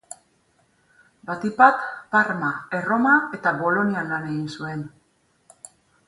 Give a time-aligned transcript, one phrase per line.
[1.29, 1.83] Batik bat,
[2.15, 4.83] Parma, Erroma eta Bolonian lan egin zuen.